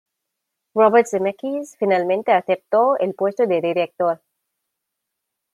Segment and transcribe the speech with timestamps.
[0.73, 4.19] Robert Zemeckis finalmente aceptó el puesto de director.